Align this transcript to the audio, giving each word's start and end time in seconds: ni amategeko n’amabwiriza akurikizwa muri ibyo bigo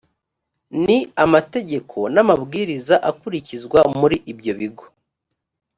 ni 0.83 0.97
amategeko 1.25 1.97
n’amabwiriza 2.13 2.95
akurikizwa 3.11 3.79
muri 3.99 4.17
ibyo 4.31 4.53
bigo 4.59 4.85